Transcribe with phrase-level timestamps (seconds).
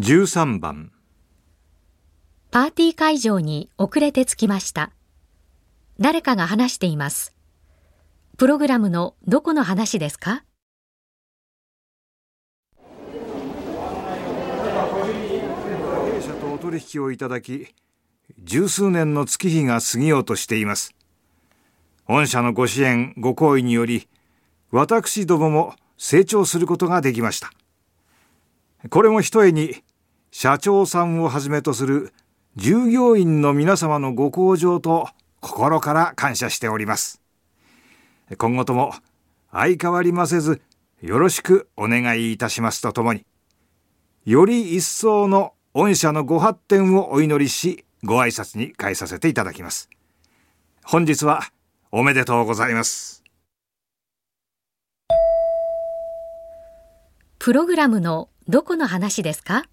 [0.00, 0.90] 13番
[2.50, 4.90] パーティー会場に遅れて着きました。
[6.00, 7.32] 誰かが話しています。
[8.36, 10.42] プログラムのどこの話ですか？
[16.10, 17.68] 弊社とお取引をいただき
[18.42, 20.94] 十数年の月日が過ぎようとしています
[22.08, 24.08] 御社のご支援ご好意により
[24.70, 27.52] 私どもも成長することができました
[28.90, 29.82] これもひとえに
[30.36, 32.12] 社長さんをはじめとする
[32.56, 37.22] 従業員の皆様のご向上と心から感謝しております
[38.36, 38.94] 今後とも
[39.52, 40.60] 相変わりませず
[41.00, 43.24] よろしくお願いいたしますとともに
[44.24, 49.88] より一層の御社のご発展をお祈りし、ご挨拶に変えさせていただきます。
[50.84, 51.42] 本日は
[51.92, 53.22] おめでとうございます。
[57.38, 59.64] プログラムのどこの話ですか？